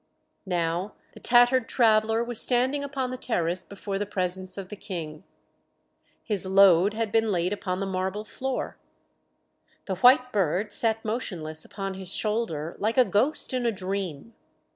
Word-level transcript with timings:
Now 0.47 0.95
the 1.13 1.19
tattered 1.19 1.69
traveller 1.69 2.23
was 2.23 2.41
standing 2.41 2.83
upon 2.83 3.11
the 3.11 3.19
terrace 3.19 3.63
before 3.63 3.99
the 3.99 4.07
presence 4.07 4.57
of 4.57 4.69
the 4.69 4.75
King. 4.75 5.23
His 6.23 6.47
load 6.47 6.95
had 6.95 7.11
been 7.11 7.31
laid 7.31 7.53
upon 7.53 7.79
the 7.79 7.85
marble 7.85 8.25
floor. 8.25 8.79
The 9.85 9.97
white 9.97 10.31
bird 10.33 10.71
sat 10.71 11.05
motionless 11.05 11.63
upon 11.63 11.93
his 11.93 12.11
shoulder, 12.15 12.75
like 12.79 12.97
a 12.97 13.05
ghost 13.05 13.53
in 13.53 13.63
a 13.63 13.71
dream. 13.71 14.33